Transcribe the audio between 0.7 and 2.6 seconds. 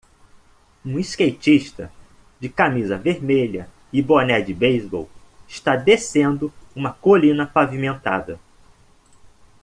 Um skatista de